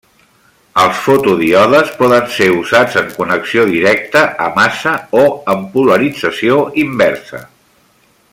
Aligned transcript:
Els 0.83 1.01
fotodíodes 1.07 1.91
poden 1.99 2.25
ser 2.37 2.47
usats 2.61 2.97
en 3.03 3.13
connexió 3.19 3.67
directa 3.75 4.25
a 4.47 4.51
massa 4.57 4.95
o 5.25 5.29
en 5.55 5.65
polarització 5.77 6.59
inversa. 6.89 7.47